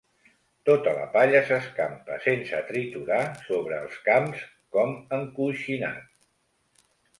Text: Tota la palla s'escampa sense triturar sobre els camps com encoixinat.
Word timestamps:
Tota 0.69 0.93
la 0.99 1.03
palla 1.15 1.41
s'escampa 1.49 2.17
sense 2.23 2.63
triturar 2.71 3.21
sobre 3.51 3.79
els 3.83 4.01
camps 4.09 4.43
com 4.79 4.99
encoixinat. 5.21 6.13